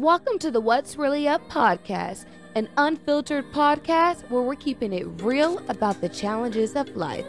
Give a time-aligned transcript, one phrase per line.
[0.00, 2.24] Welcome to the What's Really Up podcast,
[2.54, 7.26] an unfiltered podcast where we're keeping it real about the challenges of life.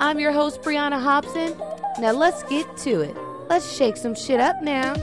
[0.00, 1.56] I'm your host, Bryanna Hopson.
[1.98, 3.16] Now let's get to it.
[3.48, 4.96] Let's shake some shit up now.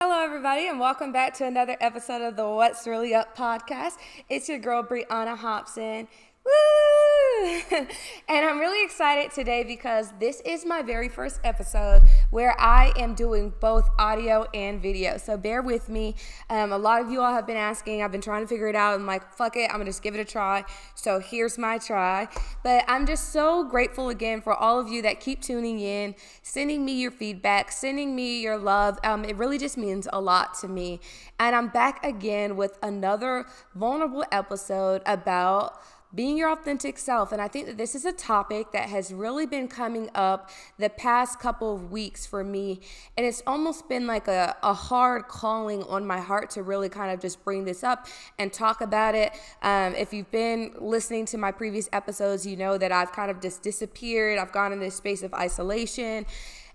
[0.00, 3.98] Hello, everybody, and welcome back to another episode of the What's Really Up podcast.
[4.28, 6.08] It's your girl, Bryanna Hopson.
[6.44, 6.81] Woo!
[7.72, 7.88] and
[8.28, 13.52] I'm really excited today because this is my very first episode where I am doing
[13.60, 15.16] both audio and video.
[15.18, 16.14] So bear with me.
[16.50, 18.02] Um, a lot of you all have been asking.
[18.02, 18.94] I've been trying to figure it out.
[18.94, 19.70] I'm like, fuck it.
[19.70, 20.64] I'm going to just give it a try.
[20.94, 22.28] So here's my try.
[22.62, 26.84] But I'm just so grateful again for all of you that keep tuning in, sending
[26.84, 28.98] me your feedback, sending me your love.
[29.04, 31.00] Um, it really just means a lot to me.
[31.38, 35.80] And I'm back again with another vulnerable episode about
[36.14, 37.32] being your authentic self.
[37.32, 40.90] And I think that this is a topic that has really been coming up the
[40.90, 42.80] past couple of weeks for me.
[43.16, 47.12] And it's almost been like a, a hard calling on my heart to really kind
[47.12, 48.06] of just bring this up
[48.38, 49.32] and talk about it.
[49.62, 53.40] Um, if you've been listening to my previous episodes, you know that I've kind of
[53.40, 56.26] just disappeared, I've gone in this space of isolation.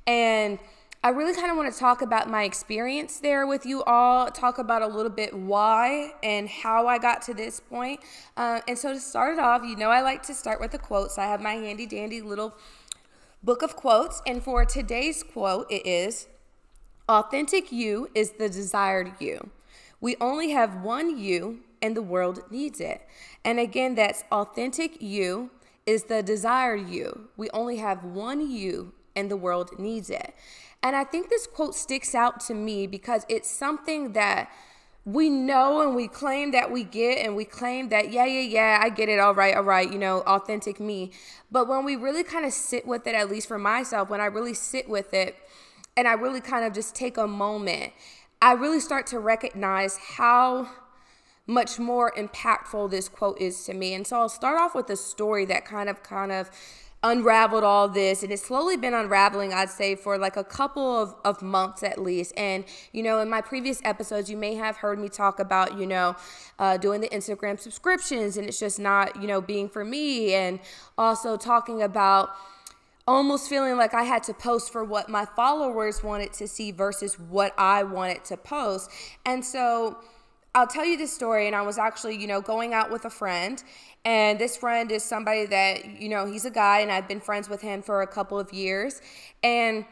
[0.07, 0.57] And
[1.07, 4.57] I really kind of want to talk about my experience there with you all, talk
[4.57, 8.01] about a little bit why and how I got to this point.
[8.35, 10.77] Uh, and so to start it off, you know, I like to start with the
[10.77, 11.17] quotes.
[11.17, 12.57] I have my handy dandy little
[13.41, 14.21] book of quotes.
[14.27, 16.27] And for today's quote, it is
[17.07, 19.51] Authentic you is the desired you.
[20.01, 23.01] We only have one you, and the world needs it.
[23.45, 25.51] And again, that's authentic you
[25.85, 27.29] is the desired you.
[27.37, 30.33] We only have one you, and the world needs it.
[30.83, 34.49] And I think this quote sticks out to me because it's something that
[35.07, 38.79] we know and we claim that we get and we claim that yeah yeah yeah
[38.81, 39.19] i get it.
[39.19, 41.11] All right all right you know authentic me.
[41.49, 44.25] But when we really kind of sit with it at least for myself when i
[44.25, 45.37] really sit with it
[45.95, 47.93] and i really kind of just take a moment
[48.41, 50.69] i really start to recognize how
[51.47, 53.93] much more impactful this quote is to me.
[53.93, 56.51] And so i'll start off with a story that kind of kind of
[57.07, 61.15] unraveled all this and it's slowly been unraveling i'd say for like a couple of,
[61.23, 64.99] of months at least and you know in my previous episodes you may have heard
[64.99, 66.15] me talk about you know
[66.59, 70.59] uh, doing the instagram subscriptions and it's just not you know being for me and
[70.97, 72.29] also talking about
[73.07, 77.17] almost feeling like I had to post for what my followers wanted to see versus
[77.17, 78.91] what I wanted to post.
[79.25, 79.97] And so
[80.53, 81.47] I'll tell you this story.
[81.47, 83.63] And I was actually, you know, going out with a friend,
[84.07, 87.49] and this friend is somebody that, you know, he's a guy, and I've been friends
[87.49, 89.01] with him for a couple of years.
[89.43, 89.83] And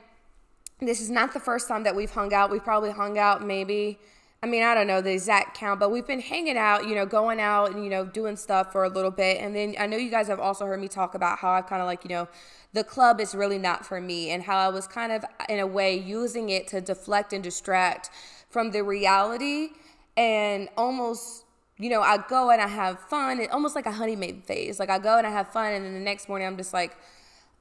[0.80, 2.50] this is not the first time that we've hung out.
[2.50, 4.00] We've probably hung out maybe,
[4.42, 7.06] I mean, I don't know the exact count, but we've been hanging out, you know,
[7.06, 9.42] going out and, you know, doing stuff for a little bit.
[9.42, 11.82] And then I know you guys have also heard me talk about how I've kind
[11.82, 12.30] of like, you know,
[12.72, 15.68] the club is really not for me and how I was kind of, in a
[15.68, 18.10] way, using it to deflect and distract
[18.50, 19.72] from the reality
[20.16, 21.45] and almost
[21.78, 23.40] you know, I go and I have fun.
[23.40, 24.80] It almost like a honeymoon phase.
[24.80, 26.98] Like I go and I have fun, and then the next morning I'm just like,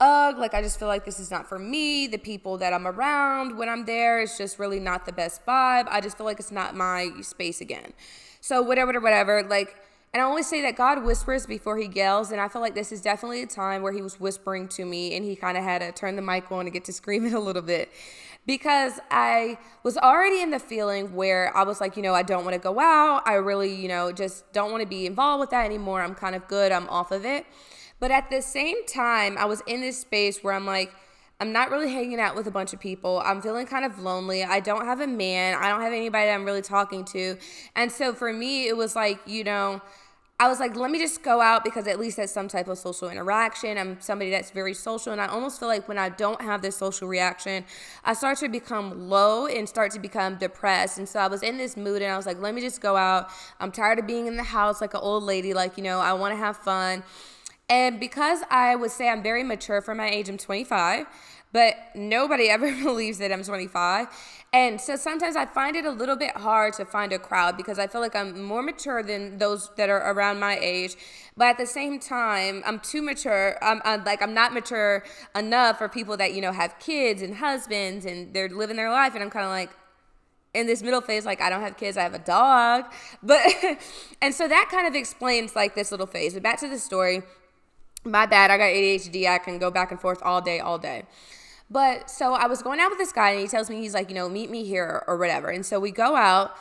[0.01, 2.07] ugh, like I just feel like this is not for me.
[2.07, 5.87] The people that I'm around when I'm there, it's just really not the best vibe.
[5.89, 7.93] I just feel like it's not my space again.
[8.41, 9.43] So whatever, whatever.
[9.43, 9.77] Like,
[10.13, 12.93] and I always say that God whispers before He yells, and I feel like this
[12.93, 15.81] is definitely a time where He was whispering to me, and He kind of had
[15.81, 17.91] to turn the mic on to get to screaming a little bit
[18.47, 22.45] because I was already in the feeling where I was like, you know, I don't
[22.45, 23.23] want to go out.
[23.27, 26.03] I really, you know, just don't want to be involved with that anymore.
[26.03, 26.73] I'm kind of good.
[26.73, 27.47] I'm off of it.
[28.01, 30.93] But at the same time, I was in this space where I'm like,
[31.41, 33.21] I'm not really hanging out with a bunch of people.
[33.25, 34.45] I'm feeling kind of lonely.
[34.45, 35.57] I don't have a man.
[35.61, 37.37] I don't have anybody that I'm really talking to.
[37.75, 39.83] And so for me, it was like, you know,
[40.41, 42.77] I was like, let me just go out because at least that's some type of
[42.77, 43.79] social interaction.
[43.79, 46.77] I'm somebody that's very social, and I almost feel like when I don't have this
[46.77, 47.65] social reaction,
[48.05, 50.99] I start to become low and start to become depressed.
[50.99, 52.97] And so I was in this mood, and I was like, let me just go
[52.97, 53.31] out.
[53.61, 55.55] I'm tired of being in the house like an old lady.
[55.55, 57.05] Like, you know, I want to have fun.
[57.69, 61.07] And because I would say I'm very mature for my age, I'm 25
[61.55, 64.09] but nobody ever believes that I'm 25.
[64.55, 67.81] And so sometimes I find it a little bit hard to find a crowd because
[67.81, 70.95] I feel like I'm more mature than those that are around my age.
[71.37, 73.59] But at the same time, I'm too mature.
[73.61, 75.03] I'm, I'm like I'm not mature
[75.35, 79.15] enough for people that you know have kids and husbands and they're living their life.
[79.15, 79.71] And I'm kind of like,
[80.55, 82.85] in this middle phase like i don't have kids i have a dog
[83.25, 83.41] but
[84.23, 87.25] and so that kind of explains like this little phase but back to the story
[88.05, 91.03] my bad i got adhd i can go back and forth all day all day
[91.71, 94.09] but so I was going out with this guy and he tells me, he's like,
[94.09, 95.49] you know, meet me here or whatever.
[95.49, 96.55] And so we go out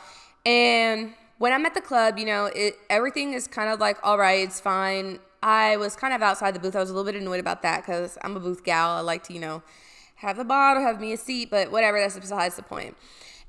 [0.46, 4.18] and when I'm at the club, you know, it everything is kind of like, all
[4.18, 5.18] right, it's fine.
[5.42, 6.74] I was kind of outside the booth.
[6.74, 8.90] I was a little bit annoyed about that because I'm a booth gal.
[8.90, 9.62] I like to, you know,
[10.16, 12.96] have a bottle, have me a seat, but whatever, that's besides the point.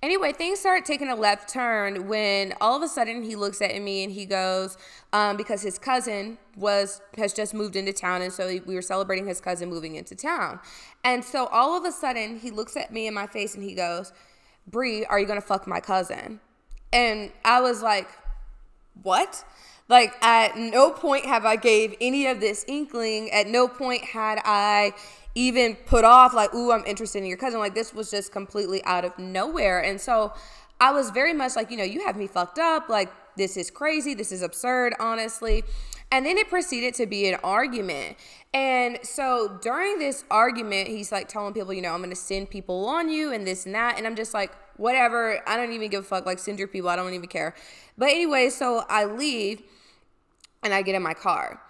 [0.03, 3.81] Anyway, things start taking a left turn when all of a sudden he looks at
[3.81, 4.77] me and he goes,
[5.13, 9.25] um, because his cousin was has just moved into town, and so we were celebrating
[9.25, 10.59] his cousin moving into town,
[11.03, 13.73] and so all of a sudden he looks at me in my face and he
[13.73, 14.13] goes,
[14.67, 16.39] "Bree, are you gonna fuck my cousin?"
[16.93, 18.09] And I was like,
[19.01, 19.43] "What?"
[19.87, 23.31] Like at no point have I gave any of this inkling.
[23.31, 24.93] At no point had I
[25.35, 28.83] even put off like, "Ooh, I'm interested in your cousin." Like this was just completely
[28.85, 29.83] out of nowhere.
[29.83, 30.33] And so
[30.79, 32.89] I was very much like, you know, you have me fucked up.
[32.89, 34.13] Like this is crazy.
[34.13, 35.63] This is absurd, honestly.
[36.11, 38.17] And then it proceeded to be an argument.
[38.53, 42.49] And so during this argument, he's like telling people, you know, I'm going to send
[42.49, 43.97] people on you and this and that.
[43.97, 45.41] And I'm just like, whatever.
[45.47, 46.25] I don't even give a fuck.
[46.25, 46.89] Like, send your people.
[46.89, 47.55] I don't even care.
[47.97, 49.63] But anyway, so I leave
[50.63, 51.61] and I get in my car.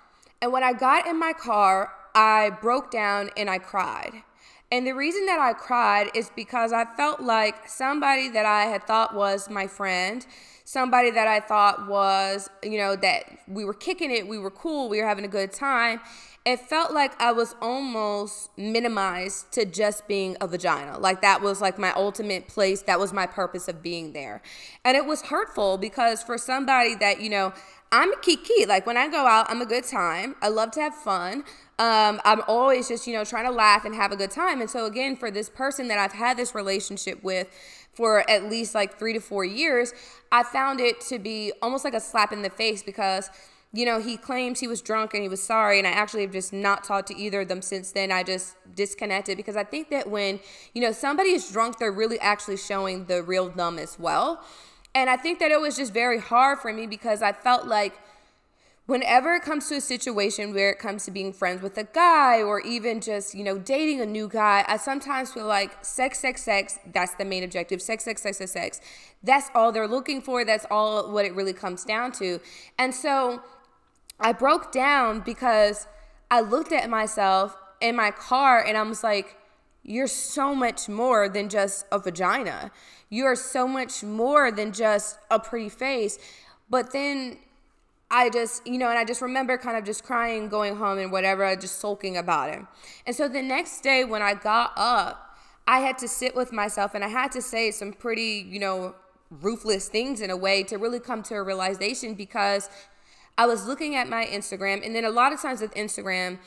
[0.41, 4.23] And when I got in my car, I broke down and I cried.
[4.71, 8.87] And the reason that I cried is because I felt like somebody that I had
[8.87, 10.25] thought was my friend,
[10.63, 14.89] somebody that I thought was, you know, that we were kicking it, we were cool,
[14.89, 16.01] we were having a good time.
[16.45, 20.97] It felt like I was almost minimized to just being a vagina.
[20.99, 24.41] Like that was like my ultimate place, that was my purpose of being there.
[24.83, 27.53] And it was hurtful because for somebody that, you know,
[27.95, 28.65] I'm a kiki.
[28.65, 30.35] Like when I go out, I'm a good time.
[30.41, 31.45] I love to have fun.
[31.79, 34.59] Um, I'm always just, you know, trying to laugh and have a good time.
[34.59, 37.47] And so, again, for this person that I've had this relationship with
[37.93, 39.93] for at least like three to four years,
[40.29, 43.29] I found it to be almost like a slap in the face because,
[43.71, 45.77] you know, he claims he was drunk and he was sorry.
[45.79, 48.11] And I actually have just not talked to either of them since then.
[48.11, 50.41] I just disconnected because I think that when,
[50.73, 54.43] you know, somebody is drunk, they're really actually showing the real them as well.
[54.95, 57.99] And I think that it was just very hard for me because I felt like
[58.85, 62.41] whenever it comes to a situation where it comes to being friends with a guy
[62.41, 66.43] or even just, you know, dating a new guy, I sometimes feel like sex, sex,
[66.43, 67.81] sex, that's the main objective.
[67.81, 68.81] Sex, sex, sex, sex, sex.
[69.21, 70.45] That's all they're looking for.
[70.45, 72.39] That's all what it really comes down to.
[72.79, 73.41] And so
[74.19, 75.87] I broke down because
[76.31, 79.35] I looked at myself in my car and I was like,
[79.85, 82.71] you're so much more than just a vagina.
[83.09, 86.17] You are so much more than just a pretty face.
[86.69, 87.37] But then
[88.09, 91.11] I just, you know, and I just remember kind of just crying, going home and
[91.11, 92.61] whatever, just sulking about it.
[93.05, 95.37] And so the next day when I got up,
[95.67, 98.95] I had to sit with myself and I had to say some pretty, you know,
[99.29, 102.69] ruthless things in a way to really come to a realization because
[103.37, 106.39] I was looking at my Instagram and then a lot of times with Instagram,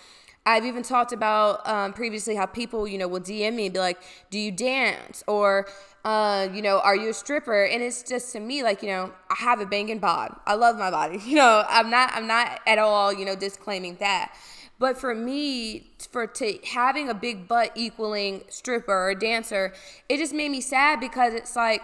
[0.49, 3.79] I've even talked about um, previously how people, you know, will DM me and be
[3.79, 3.99] like,
[4.31, 5.69] "Do you dance?" or,
[6.07, 9.13] uh, you know, "Are you a stripper?" And it's just to me like, you know,
[9.29, 10.35] I have a banging bod.
[10.47, 11.21] I love my body.
[11.29, 14.35] You know, I'm not, I'm not at all, you know, disclaiming that.
[14.79, 19.75] But for me, for to having a big butt equaling stripper or dancer,
[20.09, 21.83] it just made me sad because it's like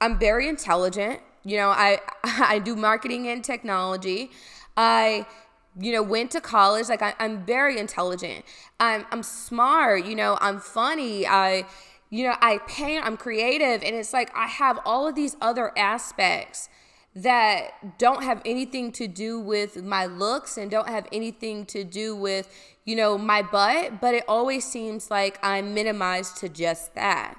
[0.00, 1.20] I'm very intelligent.
[1.44, 4.32] You know, I I do marketing and technology.
[4.76, 5.26] I
[5.80, 6.88] you know, went to college.
[6.88, 8.44] Like I, am very intelligent.
[8.78, 10.04] I'm I'm smart.
[10.04, 11.26] You know, I'm funny.
[11.26, 11.64] I,
[12.10, 13.04] you know, I paint.
[13.04, 16.68] I'm creative, and it's like I have all of these other aspects
[17.14, 22.16] that don't have anything to do with my looks and don't have anything to do
[22.16, 22.48] with
[22.84, 24.00] you know my butt.
[24.00, 27.38] But it always seems like I'm minimized to just that.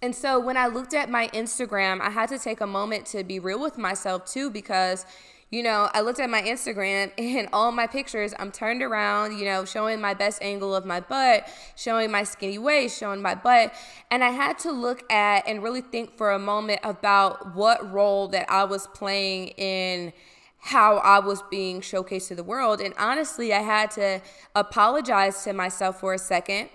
[0.00, 3.24] And so when I looked at my Instagram, I had to take a moment to
[3.24, 5.04] be real with myself too because
[5.50, 9.44] you know, I looked at my Instagram and all my pictures, I'm turned around, you
[9.44, 13.72] know, showing my best angle of my butt, showing my skinny waist, showing my butt.
[14.10, 18.28] And I had to look at and really think for a moment about what role
[18.28, 20.12] that I was playing in
[20.60, 22.80] how I was being showcased to the world.
[22.80, 24.20] And honestly, I had to
[24.54, 26.68] apologize to myself for a second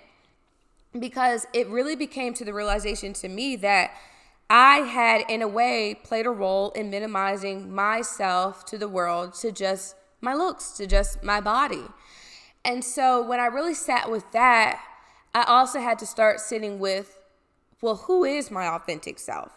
[0.98, 3.92] because it really became to the realization to me that
[4.56, 9.50] I had, in a way, played a role in minimizing myself to the world, to
[9.50, 11.82] just my looks, to just my body.
[12.64, 14.80] And so when I really sat with that,
[15.34, 17.20] I also had to start sitting with,
[17.82, 19.50] well, who is my authentic self?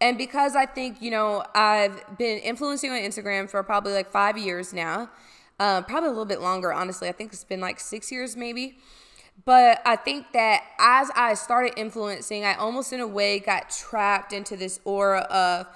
[0.00, 4.36] And because I think, you know, I've been influencing on Instagram for probably like five
[4.36, 5.10] years now,
[5.60, 7.08] uh, probably a little bit longer, honestly.
[7.08, 8.78] I think it's been like six years maybe.
[9.44, 14.32] But I think that as I started influencing, I almost in a way got trapped
[14.32, 15.66] into this aura of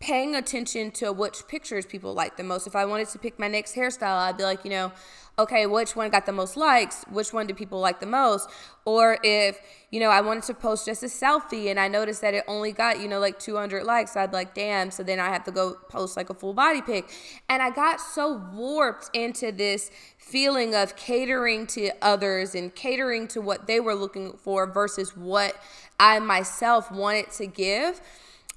[0.00, 2.66] paying attention to which pictures people like the most.
[2.66, 4.92] If I wanted to pick my next hairstyle, I'd be like, you know,
[5.38, 7.04] okay, which one got the most likes?
[7.10, 8.48] Which one do people like the most?
[8.84, 9.58] Or if,
[9.90, 12.72] you know, I wanted to post just a selfie and I noticed that it only
[12.72, 15.74] got, you know, like 200 likes, I'd like, damn, so then I have to go
[15.88, 17.08] post like a full body pic.
[17.48, 23.40] And I got so warped into this feeling of catering to others and catering to
[23.40, 25.56] what they were looking for versus what
[25.98, 28.00] I myself wanted to give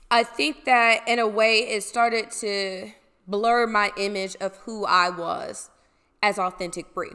[0.10, 2.92] I think that in a way it started to
[3.28, 5.70] blur my image of who I was
[6.26, 7.12] as authentic Brie.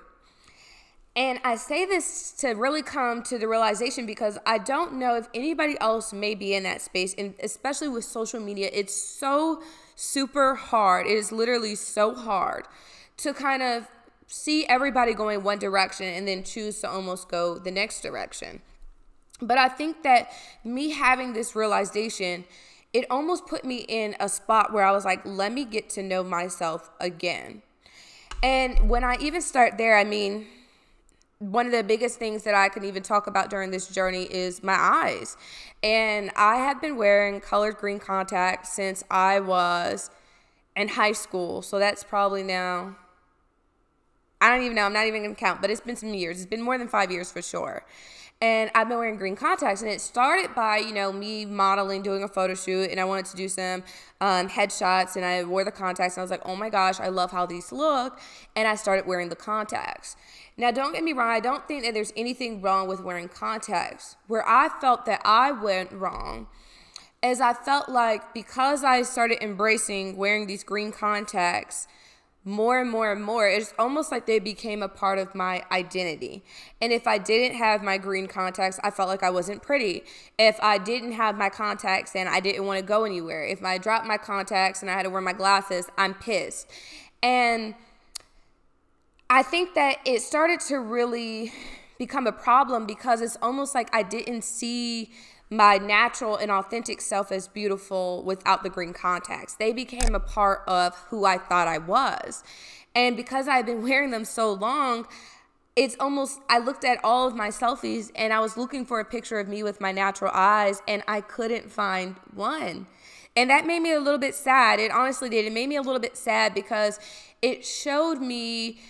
[1.16, 5.26] And I say this to really come to the realization because I don't know if
[5.34, 9.62] anybody else may be in that space, and especially with social media, it's so
[9.96, 11.08] super hard.
[11.08, 12.66] It is literally so hard
[13.16, 13.88] to kind of
[14.28, 18.62] see everybody going one direction and then choose to almost go the next direction.
[19.42, 20.30] But I think that
[20.62, 22.44] me having this realization
[22.92, 26.02] it almost put me in a spot where I was like, let me get to
[26.02, 27.62] know myself again.
[28.42, 30.46] And when I even start there, I mean,
[31.38, 34.62] one of the biggest things that I can even talk about during this journey is
[34.62, 35.36] my eyes.
[35.82, 40.10] And I have been wearing colored green contacts since I was
[40.76, 41.62] in high school.
[41.62, 42.96] So that's probably now,
[44.40, 46.38] I don't even know, I'm not even gonna count, but it's been some years.
[46.38, 47.84] It's been more than five years for sure
[48.42, 49.82] and I've been wearing green contacts.
[49.82, 53.26] And it started by, you know, me modeling, doing a photo shoot, and I wanted
[53.26, 53.82] to do some
[54.20, 57.08] um, headshots, and I wore the contacts, and I was like, oh my gosh, I
[57.08, 58.18] love how these look.
[58.56, 60.16] And I started wearing the contacts.
[60.56, 64.16] Now, don't get me wrong, I don't think that there's anything wrong with wearing contacts.
[64.26, 66.46] Where I felt that I went wrong
[67.22, 71.86] is I felt like because I started embracing wearing these green contacts,
[72.44, 76.42] more and more and more, it's almost like they became a part of my identity.
[76.80, 80.04] And if I didn't have my green contacts, I felt like I wasn't pretty.
[80.38, 83.44] If I didn't have my contacts, and I didn't want to go anywhere.
[83.44, 86.70] If I dropped my contacts and I had to wear my glasses, I'm pissed.
[87.22, 87.74] And
[89.28, 91.52] I think that it started to really
[91.98, 95.10] become a problem because it's almost like I didn't see
[95.50, 99.54] my natural and authentic self as beautiful without the green contacts.
[99.54, 102.44] They became a part of who I thought I was.
[102.94, 105.06] And because I've been wearing them so long,
[105.74, 109.04] it's almost I looked at all of my selfies and I was looking for a
[109.04, 112.86] picture of me with my natural eyes and I couldn't find one.
[113.36, 114.80] And that made me a little bit sad.
[114.80, 115.44] It honestly did.
[115.46, 116.98] It made me a little bit sad because
[117.42, 118.80] it showed me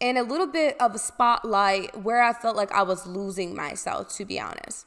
[0.00, 4.08] in a little bit of a spotlight where I felt like I was losing myself,
[4.16, 4.86] to be honest.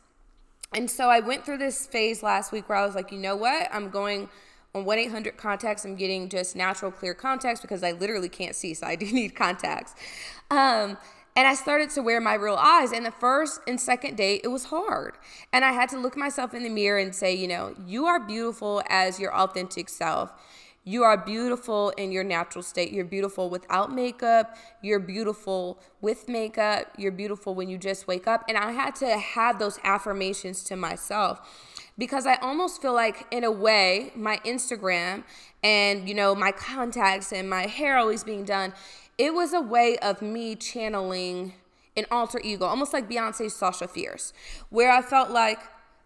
[0.74, 3.36] And so I went through this phase last week where I was like, you know
[3.36, 3.70] what?
[3.72, 4.30] I'm going
[4.74, 5.86] on 1 800 contacts.
[5.86, 9.36] I'm getting just natural clear contacts because I literally can't see, so I do need
[9.36, 9.96] contacts.
[10.52, 10.98] Um,
[11.38, 12.94] and I started to wear my real eyes.
[12.94, 15.16] And the first and second day, it was hard.
[15.52, 18.20] And I had to look myself in the mirror and say, you know, you are
[18.20, 20.32] beautiful as your authentic self.
[20.88, 22.92] You are beautiful in your natural state.
[22.92, 24.56] You're beautiful without makeup.
[24.84, 26.92] You're beautiful with makeup.
[26.96, 28.46] You're beautiful when you just wake up.
[28.48, 31.40] And I had to have those affirmations to myself
[31.98, 35.24] because I almost feel like, in a way, my Instagram
[35.64, 38.72] and, you know, my contacts and my hair always being done,
[39.18, 41.54] it was a way of me channeling
[41.98, 44.34] an alter ego, almost like Beyonce's Sasha Fierce,
[44.70, 45.60] where I felt like,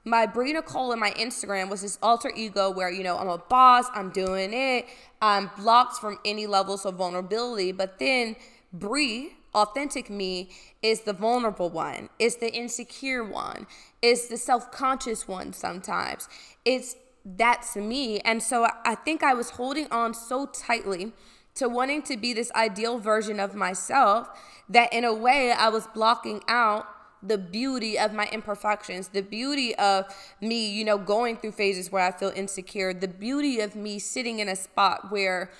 [0.09, 3.37] my Brie Nicole in my Instagram was this alter ego where, you know, I'm a
[3.37, 4.85] boss, I'm doing it,
[5.21, 7.71] I'm blocked from any levels of vulnerability.
[7.71, 8.35] But then
[8.73, 10.49] Brie, authentic me,
[10.81, 13.67] is the vulnerable one, is the insecure one,
[14.01, 16.27] is the self conscious one sometimes.
[16.65, 18.19] It's that's me.
[18.21, 21.11] And so I think I was holding on so tightly
[21.55, 24.29] to wanting to be this ideal version of myself
[24.69, 26.87] that in a way I was blocking out
[27.21, 30.05] the beauty of my imperfections, the beauty of
[30.41, 34.39] me, you know, going through phases where I feel insecure, the beauty of me sitting
[34.39, 35.51] in a spot where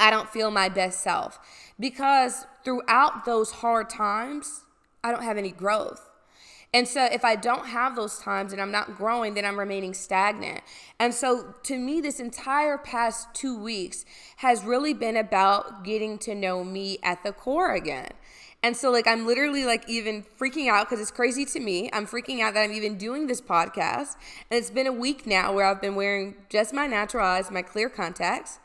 [0.00, 1.38] I don't feel my best self.
[1.78, 4.64] Because throughout those hard times,
[5.04, 6.08] I don't have any growth.
[6.74, 9.92] And so if I don't have those times and I'm not growing, then I'm remaining
[9.92, 10.62] stagnant.
[10.98, 16.34] And so to me, this entire past two weeks has really been about getting to
[16.34, 18.08] know me at the core again.
[18.62, 21.90] And so, like, I'm literally like even freaking out because it's crazy to me.
[21.92, 24.14] I'm freaking out that I'm even doing this podcast.
[24.50, 27.62] And it's been a week now where I've been wearing just my natural eyes, my
[27.62, 28.60] clear contacts.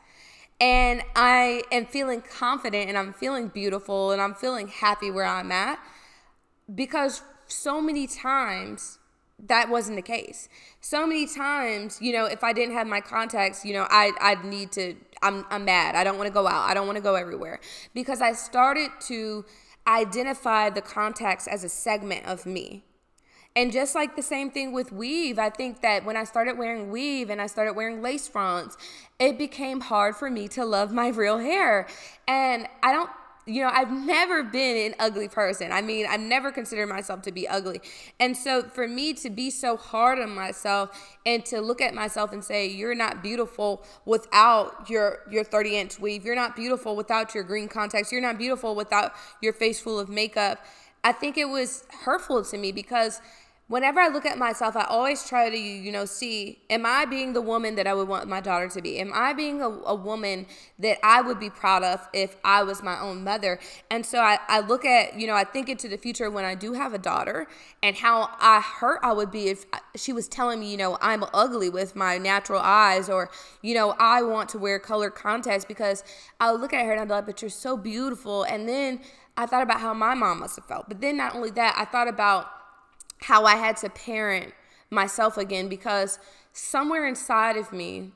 [0.59, 5.51] And I am feeling confident and I'm feeling beautiful and I'm feeling happy where I'm
[5.51, 5.79] at
[6.73, 8.99] because so many times
[9.45, 10.49] that wasn't the case.
[10.81, 14.43] So many times, you know, if I didn't have my contacts, you know, I I'd
[14.43, 15.95] need to I'm I'm mad.
[15.95, 16.67] I don't want to go out.
[16.67, 17.59] I don't want to go everywhere
[17.93, 19.45] because I started to
[19.88, 22.84] identify the contacts as a segment of me.
[23.56, 26.91] And just like the same thing with weave, I think that when I started wearing
[26.91, 28.77] weave and I started wearing lace fronts,
[29.17, 31.88] it became hard for me to love my real hair.
[32.27, 33.10] And I don't
[33.47, 35.71] you know, I've never been an ugly person.
[35.71, 37.81] I mean, I've never considered myself to be ugly.
[38.19, 42.33] And so for me to be so hard on myself and to look at myself
[42.33, 46.25] and say, you're not beautiful without your, your 30 inch weave.
[46.25, 48.11] You're not beautiful without your green contacts.
[48.11, 50.63] You're not beautiful without your face full of makeup.
[51.03, 53.21] I think it was hurtful to me because
[53.67, 57.33] whenever I look at myself, I always try to, you know, see, am I being
[57.33, 58.97] the woman that I would want my daughter to be?
[59.00, 60.45] Am I being a, a woman
[60.79, 63.59] that I would be proud of if I was my own mother?
[63.91, 66.55] And so I, I look at, you know, I think into the future when I
[66.55, 67.47] do have a daughter
[67.83, 71.25] and how I hurt I would be if she was telling me, you know, I'm
[71.33, 73.29] ugly with my natural eyes or,
[73.62, 76.05] you know, I want to wear color contacts because
[76.39, 78.43] I'll look at her and I'll be like, but you're so beautiful.
[78.43, 79.01] And then
[79.36, 80.88] I thought about how my mom must have felt.
[80.88, 82.50] But then not only that, I thought about
[83.21, 84.53] how I had to parent
[84.89, 86.19] myself again because
[86.53, 88.12] somewhere inside of me,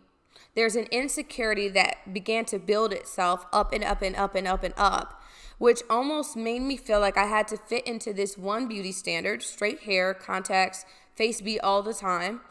[0.56, 4.64] there's an insecurity that began to build itself up and up and up and up
[4.64, 5.22] and up,
[5.58, 9.44] which almost made me feel like I had to fit into this one beauty standard
[9.44, 12.42] straight hair, contacts, face beat all the time,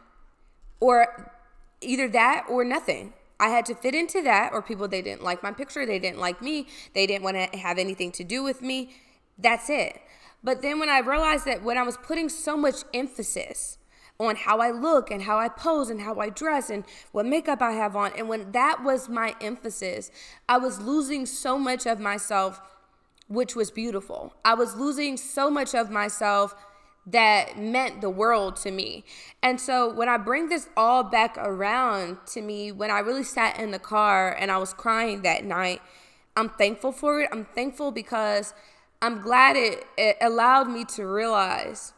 [0.81, 1.33] or
[1.81, 3.13] either that or nothing.
[3.39, 6.21] I had to fit into that, or people, they didn't like my picture, they didn't
[6.21, 8.95] like me, they didn't want to have anything to do with me.
[9.39, 10.01] That's it.
[10.43, 13.79] But then when I realized that when I was putting so much emphasis
[14.19, 17.63] on how I look and how I pose and how I dress and what makeup
[17.63, 20.11] I have on, and when that was my emphasis,
[20.49, 22.61] I was losing so much of myself,
[23.29, 24.35] which was beautiful.
[24.45, 26.55] I was losing so much of myself
[27.07, 29.05] that meant the world to me.
[29.43, 33.59] And so when I bring this all back around to me, when I really sat
[33.59, 35.81] in the car and I was crying that night,
[36.37, 37.29] I'm thankful for it.
[37.33, 38.55] I'm thankful because
[39.03, 41.93] I'm glad it, it allowed me to realize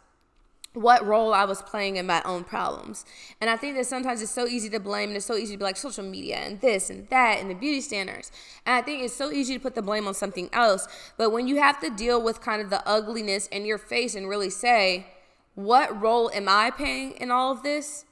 [0.75, 3.05] what role I was playing in my own problems.
[3.41, 5.59] And I think that sometimes it's so easy to blame and it's so easy to
[5.59, 8.33] be like social media and this and that and the beauty standards.
[8.65, 10.89] And I think it's so easy to put the blame on something else.
[11.19, 14.29] But when you have to deal with kind of the ugliness in your face and
[14.29, 15.09] really say,
[15.55, 18.07] what role am I playing in all of this?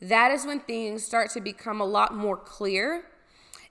[0.00, 3.04] That is when things start to become a lot more clear.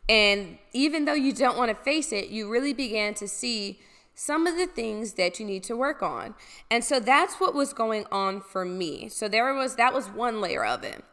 [0.07, 3.79] And even though you don't want to face it, you really began to see
[4.19, 6.35] some of the things that you need to work on.
[6.69, 9.07] And so that's what was going on for me.
[9.07, 11.05] So there was that was one layer of it.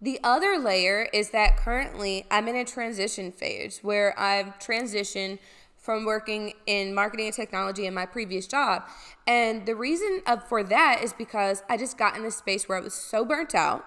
[0.00, 5.40] The other layer is that currently I'm in a transition phase where I've transitioned
[5.76, 8.84] from working in marketing and technology in my previous job.
[9.26, 12.80] And the reason for that is because I just got in this space where I
[12.80, 13.84] was so burnt out,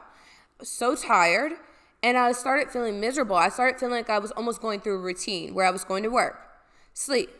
[0.61, 1.53] so tired,
[2.03, 3.35] and I started feeling miserable.
[3.35, 6.03] I started feeling like I was almost going through a routine where I was going
[6.03, 6.39] to work,
[6.93, 7.31] sleep,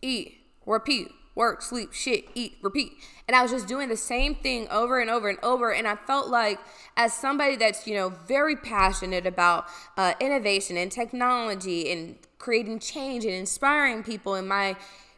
[0.00, 2.92] eat, repeat, work, sleep, shit, eat, repeat.
[3.26, 5.72] And I was just doing the same thing over and over and over.
[5.72, 6.58] And I felt like,
[6.96, 13.24] as somebody that's, you know, very passionate about uh, innovation and technology and creating change
[13.24, 14.76] and inspiring people and my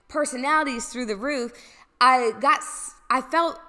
[0.08, 1.52] personalities through the roof,
[2.00, 2.60] I got,
[3.10, 3.60] I felt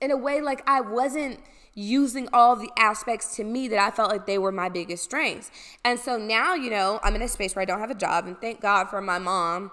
[0.00, 1.40] in a way like I wasn't
[1.74, 5.52] using all the aspects to me that I felt like they were my biggest strengths.
[5.84, 8.26] And so now, you know, I'm in a space where I don't have a job
[8.26, 9.70] and thank God for my mom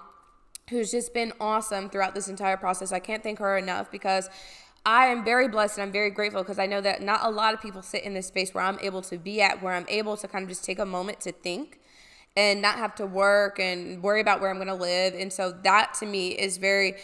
[0.69, 2.91] who's just been awesome throughout this entire process.
[2.91, 4.29] I can't thank her enough because
[4.85, 7.53] I am very blessed and I'm very grateful because I know that not a lot
[7.53, 10.17] of people sit in this space where I'm able to be at, where I'm able
[10.17, 11.79] to kind of just take a moment to think
[12.35, 15.13] and not have to work and worry about where I'm going to live.
[15.13, 16.95] And so that to me is very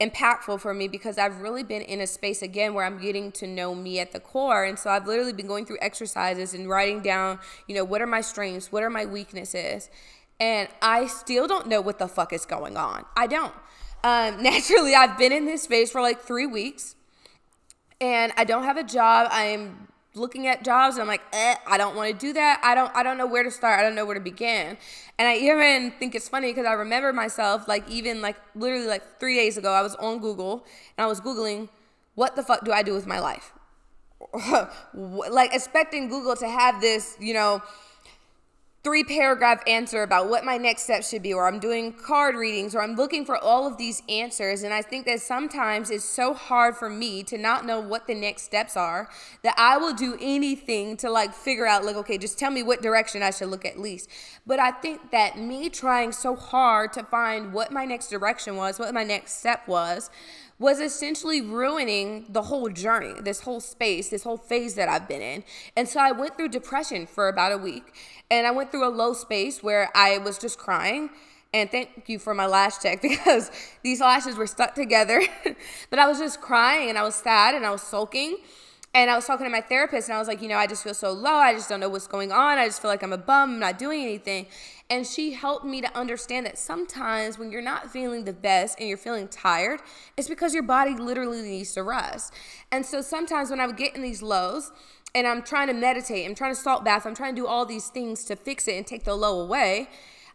[0.00, 3.46] impactful for me because I've really been in a space again where I'm getting to
[3.46, 4.64] know me at the core.
[4.64, 8.06] And so I've literally been going through exercises and writing down, you know, what are
[8.06, 9.90] my strengths, what are my weaknesses
[10.40, 13.04] and I still don't know what the fuck is going on.
[13.16, 13.52] I don't.
[14.02, 16.96] Um, naturally, I've been in this space for like three weeks,
[18.00, 19.28] and I don't have a job.
[19.30, 22.60] I'm looking at jobs, and I'm like, eh, I don't want to do that.
[22.64, 22.90] I don't.
[22.96, 23.78] I don't know where to start.
[23.78, 24.78] I don't know where to begin.
[25.18, 29.20] And I even think it's funny because I remember myself like even like literally like
[29.20, 30.64] three days ago, I was on Google
[30.96, 31.68] and I was googling,
[32.14, 33.52] what the fuck do I do with my life?
[34.94, 37.62] like expecting Google to have this, you know
[38.82, 42.74] three paragraph answer about what my next step should be, or I'm doing card readings,
[42.74, 44.62] or I'm looking for all of these answers.
[44.62, 48.14] And I think that sometimes it's so hard for me to not know what the
[48.14, 49.10] next steps are
[49.42, 52.80] that I will do anything to like figure out, like, okay, just tell me what
[52.80, 54.08] direction I should look at least.
[54.46, 58.78] But I think that me trying so hard to find what my next direction was,
[58.78, 60.10] what my next step was,
[60.60, 65.22] was essentially ruining the whole journey, this whole space, this whole phase that I've been
[65.22, 65.42] in.
[65.74, 67.94] And so I went through depression for about a week.
[68.30, 71.08] And I went through a low space where I was just crying.
[71.54, 73.50] And thank you for my lash check because
[73.82, 75.22] these lashes were stuck together.
[75.90, 78.36] but I was just crying and I was sad and I was sulking.
[78.92, 80.84] And I was talking to my therapist and I was like, you know, I just
[80.84, 81.36] feel so low.
[81.36, 82.58] I just don't know what's going on.
[82.58, 83.54] I just feel like I'm a bum.
[83.54, 84.46] I'm not doing anything.
[84.90, 88.88] And she helped me to understand that sometimes when you're not feeling the best and
[88.88, 89.80] you're feeling tired,
[90.16, 92.34] it's because your body literally needs to rest.
[92.72, 94.72] And so sometimes when I would get in these lows,
[95.14, 97.66] and I'm trying to meditate, I'm trying to salt bath, I'm trying to do all
[97.66, 99.88] these things to fix it and take the low away.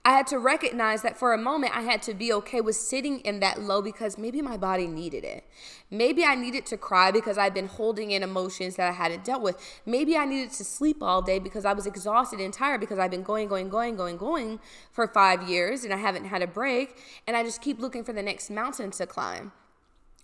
[0.08, 3.22] I had to recognize that for a moment I had to be okay with sitting
[3.22, 5.44] in that low because maybe my body needed it.
[5.90, 9.42] Maybe I needed to cry because I'd been holding in emotions that I hadn't dealt
[9.42, 9.58] with.
[9.84, 13.10] Maybe I needed to sleep all day because I was exhausted and tired because I've
[13.10, 14.60] been going, going, going, going, going
[14.92, 17.02] for five years and I haven't had a break.
[17.26, 19.54] And I just keep looking for the next mountain to climb.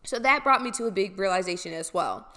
[0.04, 2.28] So that brought me to a big realization as well.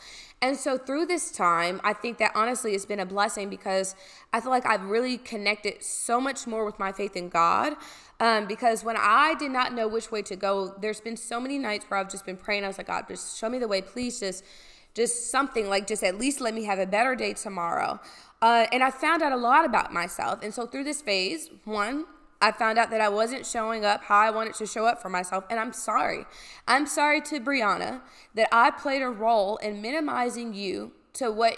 [0.42, 3.94] And so through this time, I think that honestly it's been a blessing because
[4.32, 7.74] I feel like I've really connected so much more with my faith in God.
[8.20, 11.58] Um, because when I did not know which way to go, there's been so many
[11.58, 12.64] nights where I've just been praying.
[12.64, 13.80] I was like, God, just show me the way.
[13.80, 14.44] Please just,
[14.92, 17.98] just something like just at least let me have a better day tomorrow.
[18.42, 20.40] Uh, and I found out a lot about myself.
[20.42, 22.04] And so through this phase, one,
[22.44, 25.08] I found out that I wasn't showing up how I wanted to show up for
[25.08, 26.26] myself, and I'm sorry.
[26.68, 28.02] I'm sorry to Bryanna
[28.34, 31.56] that I played a role in minimizing you to what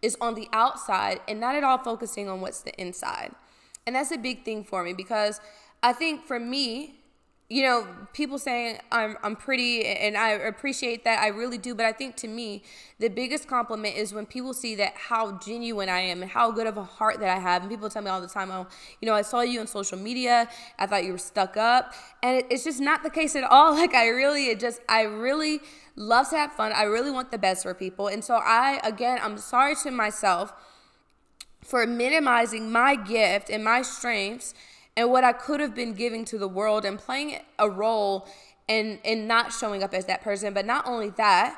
[0.00, 3.32] is on the outside and not at all focusing on what's the inside.
[3.84, 5.40] And that's a big thing for me because
[5.82, 6.97] I think for me,
[7.50, 11.20] you know, people saying I'm I'm pretty and I appreciate that.
[11.20, 12.62] I really do, but I think to me,
[12.98, 16.66] the biggest compliment is when people see that how genuine I am and how good
[16.66, 17.62] of a heart that I have.
[17.62, 18.66] And people tell me all the time, "Oh,
[19.00, 20.46] you know, I saw you on social media.
[20.78, 23.78] I thought you were stuck up." And it, it's just not the case at all.
[23.78, 25.60] Like I really it just I really
[25.96, 26.72] love to have fun.
[26.72, 28.08] I really want the best for people.
[28.08, 30.52] And so I again, I'm sorry to myself
[31.62, 34.52] for minimizing my gift and my strengths
[34.98, 38.26] and what I could have been giving to the world and playing a role
[38.68, 40.52] and and not showing up as that person.
[40.52, 41.56] But not only that,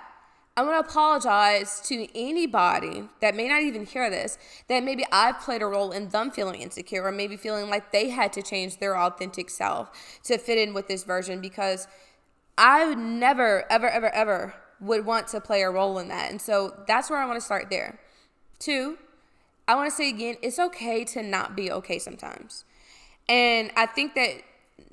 [0.59, 4.37] I want to apologize to anybody that may not even hear this
[4.69, 8.11] that maybe I've played a role in them feeling insecure or maybe feeling like they
[8.11, 9.91] had to change their authentic self
[10.25, 11.89] to fit in with this version because
[12.59, 16.31] I would never, ever, ever, ever would want to play a role in that.
[16.31, 17.99] And so that's where I want to start there.
[18.59, 18.99] Two,
[19.67, 22.65] I want to say again, it's okay to not be okay sometimes.
[23.31, 24.43] And I think that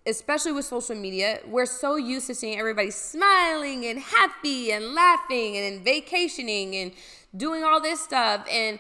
[0.06, 5.58] especially with social media, we're so used to seeing everybody smiling and happy and laughing
[5.58, 6.94] and vacationing and
[7.36, 8.48] doing all this stuff.
[8.50, 8.80] And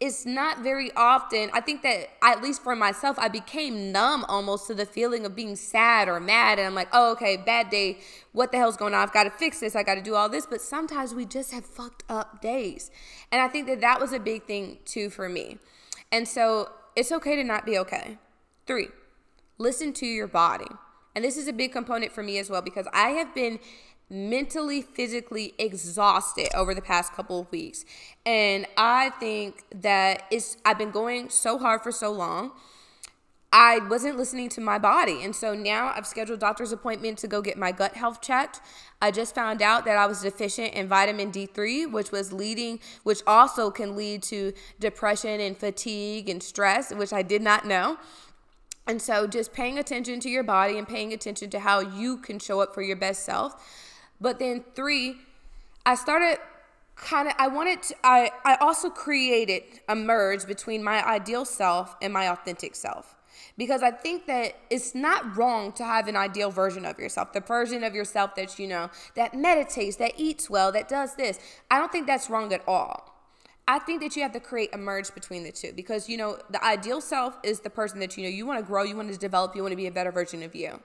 [0.00, 1.48] it's not very often.
[1.54, 5.34] I think that, at least for myself, I became numb almost to the feeling of
[5.34, 6.58] being sad or mad.
[6.58, 8.00] And I'm like, oh, okay, bad day.
[8.32, 9.00] What the hell's going on?
[9.00, 9.74] I've got to fix this.
[9.74, 10.44] I got to do all this.
[10.44, 12.90] But sometimes we just have fucked up days.
[13.32, 15.58] And I think that that was a big thing too for me.
[16.12, 18.18] And so it's okay to not be okay.
[18.66, 18.88] Three,
[19.58, 20.66] listen to your body.
[21.14, 23.58] And this is a big component for me as well because I have been
[24.10, 27.84] mentally, physically exhausted over the past couple of weeks.
[28.24, 32.52] And I think that it's I've been going so hard for so long.
[33.52, 35.24] I wasn't listening to my body.
[35.24, 38.60] And so now I've scheduled doctor's appointment to go get my gut health checked.
[39.00, 43.20] I just found out that I was deficient in vitamin D3, which was leading, which
[43.26, 47.96] also can lead to depression and fatigue and stress, which I did not know.
[48.86, 52.38] And so just paying attention to your body and paying attention to how you can
[52.38, 53.54] show up for your best self.
[54.20, 55.16] But then three,
[55.84, 56.38] I started
[56.94, 61.94] kind of I wanted to I I also created a merge between my ideal self
[62.00, 63.14] and my authentic self.
[63.58, 67.40] Because I think that it's not wrong to have an ideal version of yourself, the
[67.40, 71.38] version of yourself that you know, that meditates, that eats well, that does this.
[71.70, 73.15] I don't think that's wrong at all.
[73.68, 76.38] I think that you have to create a merge between the two because you know
[76.50, 79.12] the ideal self is the person that you know you want to grow, you want
[79.12, 80.80] to develop, you want to be a better version of you.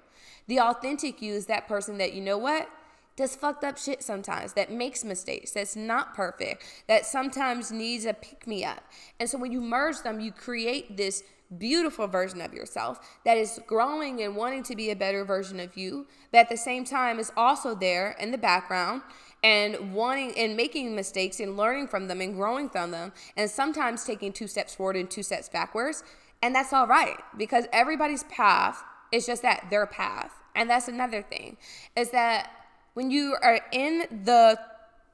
[0.48, 2.68] The authentic you is that person that you know what
[3.16, 8.14] does fucked up shit sometimes, that makes mistakes, that's not perfect, that sometimes needs a
[8.14, 8.84] pick me up.
[9.20, 11.24] And so when you merge them, you create this
[11.58, 15.76] beautiful version of yourself that is growing and wanting to be a better version of
[15.76, 19.02] you, but at the same time is also there in the background
[19.44, 24.04] and wanting and making mistakes and learning from them and growing from them and sometimes
[24.04, 26.04] taking two steps forward and two steps backwards.
[26.42, 30.32] And that's all right because everybody's path is just that their path.
[30.56, 31.58] And that's another thing
[31.96, 32.52] is that
[32.94, 34.60] when you are in the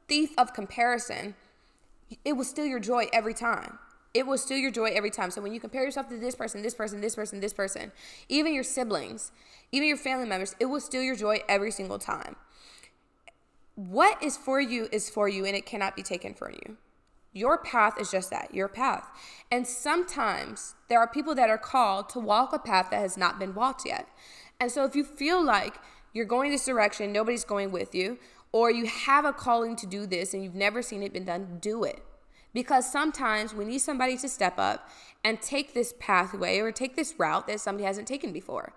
[0.08, 1.36] thief of comparison
[2.24, 3.80] it will steal your joy every time.
[4.14, 5.30] It will steal your joy every time.
[5.30, 7.92] So when you compare yourself to this person this person this person this person
[8.30, 9.32] even your siblings
[9.72, 12.36] even your family members it will steal your joy every single time
[13.78, 16.78] what is for you is for you and it cannot be taken from you.
[17.32, 19.08] Your path is just that, your path.
[19.52, 23.38] And sometimes there are people that are called to walk a path that has not
[23.38, 24.08] been walked yet.
[24.60, 25.76] And so if you feel like
[26.12, 28.18] you're going this direction, nobody's going with you,
[28.52, 31.60] or you have a calling to do this and you've never seen it been done,
[31.62, 32.02] do it.
[32.56, 34.90] Because sometimes we need somebody to step up
[35.24, 38.74] and take this pathway or take this route that somebody hasn't taken before.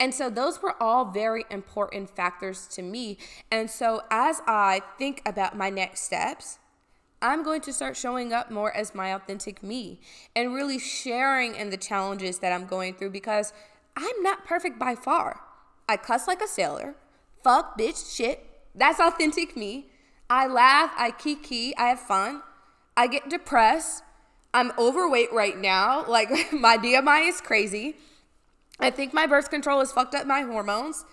[0.00, 3.18] And so those were all very important factors to me.
[3.50, 6.58] And so as I think about my next steps,
[7.22, 10.00] I'm going to start showing up more as my authentic me
[10.34, 13.52] and really sharing in the challenges that I'm going through because
[13.94, 15.40] I'm not perfect by far.
[15.86, 16.94] I cuss like a sailor,
[17.44, 18.46] fuck, bitch, shit.
[18.74, 19.90] That's authentic me.
[20.30, 22.42] I laugh, I kiki, I have fun.
[22.96, 24.02] I get depressed.
[24.54, 26.06] I'm overweight right now.
[26.06, 27.96] Like my BMI is crazy.
[28.80, 31.04] I think my birth control has fucked up my hormones.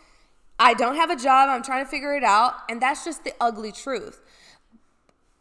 [0.60, 1.50] I don't have a job.
[1.50, 2.54] I'm trying to figure it out.
[2.70, 4.22] And that's just the ugly truth.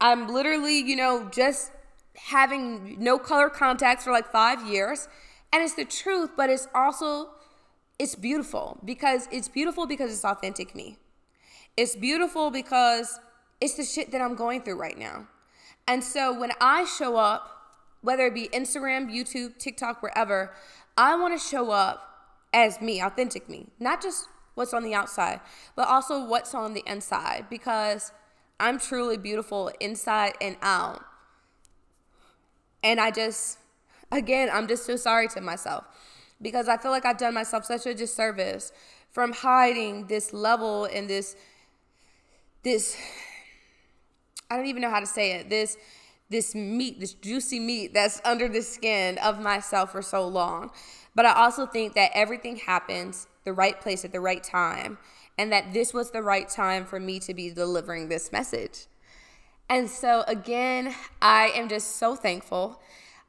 [0.00, 1.72] I'm literally, you know, just
[2.16, 5.08] having no color contacts for like five years.
[5.52, 7.30] And it's the truth, but it's also,
[7.98, 10.98] it's beautiful because it's beautiful because it's authentic me.
[11.76, 13.20] It's beautiful because
[13.60, 15.28] it's the shit that I'm going through right now.
[15.88, 17.52] And so when I show up,
[18.02, 20.52] whether it be Instagram, YouTube, TikTok, wherever,
[20.96, 22.15] I want to show up
[22.56, 25.40] as me, authentic me, not just what's on the outside,
[25.76, 28.12] but also what's on the inside because
[28.58, 31.04] I'm truly beautiful inside and out.
[32.82, 33.58] And I just,
[34.10, 35.84] again, I'm just so sorry to myself
[36.40, 38.72] because I feel like I've done myself such a disservice
[39.10, 41.36] from hiding this level and this,
[42.62, 42.96] this,
[44.50, 45.76] I don't even know how to say it, this,
[46.30, 50.70] this meat, this juicy meat that's under the skin of myself for so long.
[51.16, 54.98] But I also think that everything happens the right place at the right time
[55.38, 58.86] and that this was the right time for me to be delivering this message.
[59.68, 62.80] And so, again, I am just so thankful.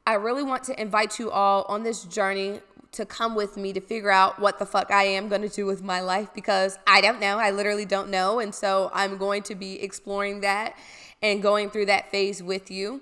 [0.06, 2.60] I really want to invite you all on this journey
[2.92, 5.66] to come with me to figure out what the fuck I am going to do
[5.66, 7.38] with my life because I don't know.
[7.38, 8.38] I literally don't know.
[8.38, 10.76] And so, I'm going to be exploring that
[11.22, 13.00] and going through that phase with you.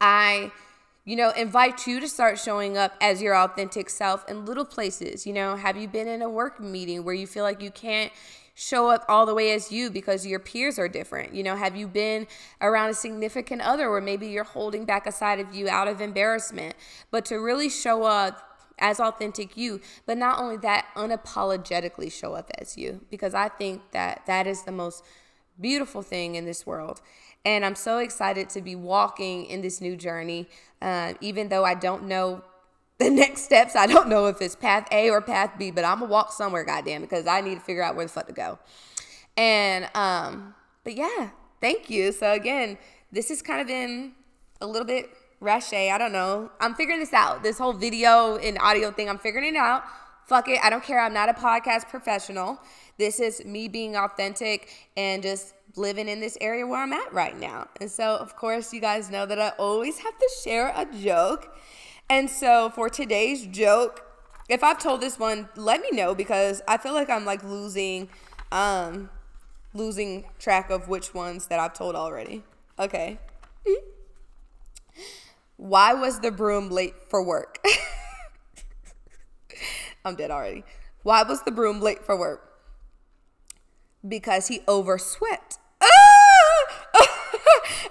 [0.00, 0.52] I
[1.08, 5.26] you know, invite you to start showing up as your authentic self in little places.
[5.26, 8.12] You know, have you been in a work meeting where you feel like you can't
[8.54, 11.32] show up all the way as you because your peers are different?
[11.32, 12.26] You know, have you been
[12.60, 16.02] around a significant other where maybe you're holding back a side of you out of
[16.02, 16.74] embarrassment?
[17.10, 22.50] But to really show up as authentic you, but not only that, unapologetically show up
[22.58, 25.02] as you because I think that that is the most
[25.60, 27.00] beautiful thing in this world.
[27.44, 30.48] And I'm so excited to be walking in this new journey,
[30.82, 32.42] uh, even though I don't know
[32.98, 33.76] the next steps.
[33.76, 36.64] I don't know if it's path A or path B, but I'm gonna walk somewhere,
[36.64, 38.58] goddamn, because I need to figure out where the fuck to go.
[39.36, 42.12] And um, but yeah, thank you.
[42.12, 42.76] So again,
[43.12, 44.12] this has kind of been
[44.60, 45.90] a little bit rushy.
[45.90, 46.50] I don't know.
[46.60, 47.42] I'm figuring this out.
[47.42, 49.84] This whole video and audio thing, I'm figuring it out.
[50.26, 50.58] Fuck it.
[50.62, 51.00] I don't care.
[51.00, 52.60] I'm not a podcast professional.
[52.98, 57.38] This is me being authentic and just living in this area where I'm at right
[57.38, 57.68] now.
[57.80, 61.54] And so, of course, you guys know that I always have to share a joke.
[62.10, 64.04] And so, for today's joke,
[64.48, 68.08] if I've told this one, let me know because I feel like I'm like losing
[68.50, 69.10] um
[69.74, 72.42] losing track of which ones that I've told already.
[72.78, 73.18] Okay.
[75.58, 77.58] Why was the broom late for work?
[80.04, 80.64] I'm dead already.
[81.02, 82.47] Why was the broom late for work?
[84.06, 85.58] Because he overswept.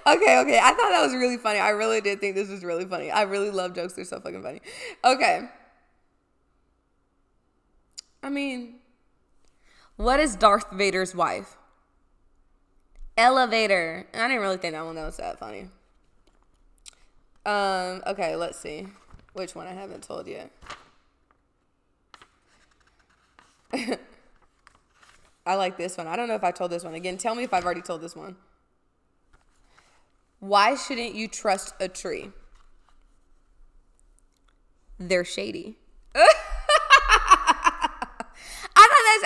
[0.06, 0.58] okay, okay.
[0.58, 1.58] I thought that was really funny.
[1.58, 3.10] I really did think this was really funny.
[3.10, 3.94] I really love jokes.
[3.94, 4.60] They're so fucking funny.
[5.04, 5.48] Okay.
[8.22, 8.76] I mean,
[9.96, 11.56] what is Darth Vader's wife?
[13.16, 14.06] Elevator.
[14.14, 15.68] I didn't really think that one was that funny.
[17.44, 18.86] Um, okay, let's see.
[19.32, 20.50] Which one I haven't told yet.
[25.48, 26.06] I like this one.
[26.06, 26.94] I don't know if I told this one.
[26.94, 28.36] Again, tell me if I've already told this one.
[30.40, 32.30] Why shouldn't you trust a tree?
[34.98, 35.78] They're shady.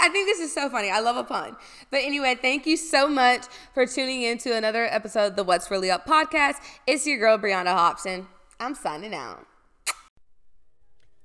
[0.02, 0.90] I think this is so funny.
[0.90, 1.56] I love a pun.
[1.90, 5.70] But anyway, thank you so much for tuning in to another episode of the What's
[5.70, 6.56] Really Up podcast.
[6.88, 8.26] It's your girl Bryanna Hopson.
[8.58, 9.46] I'm signing out.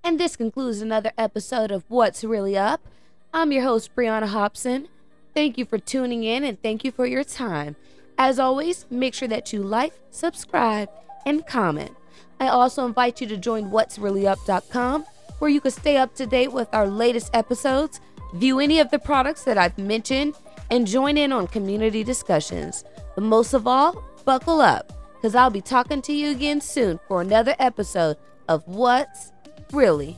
[0.04, 2.88] And this concludes another episode of What's Really Up.
[3.34, 4.88] I'm your host, Bryanna Hopson.
[5.34, 7.76] Thank you for tuning in and thank you for your time.
[8.18, 10.90] As always, make sure that you like, subscribe,
[11.26, 11.96] and comment.
[12.40, 15.06] I also invite you to join what'sreallyup.com
[15.40, 18.00] where you can stay up to date with our latest episodes,
[18.34, 20.36] view any of the products that I've mentioned,
[20.70, 22.84] and join in on community discussions.
[23.16, 27.22] But most of all, buckle up because I'll be talking to you again soon for
[27.22, 29.32] another episode of What's
[29.72, 30.18] Really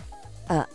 [0.50, 0.70] Up.